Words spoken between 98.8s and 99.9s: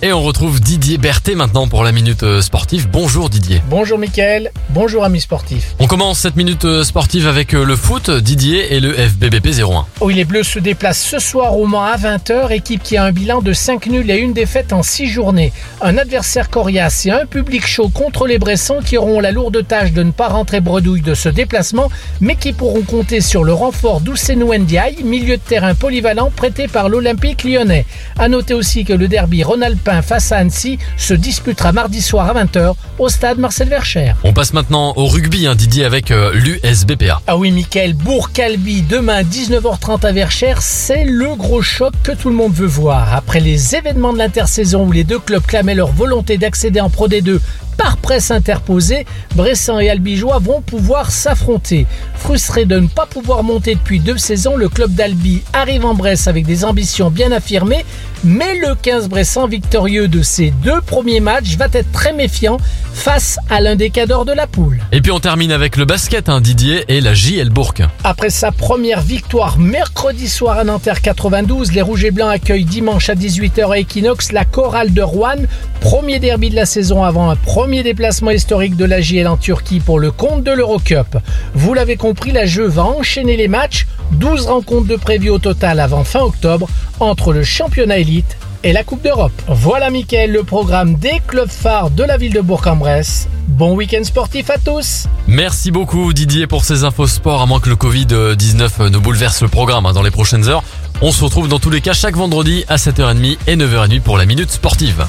ne bouleverse le programme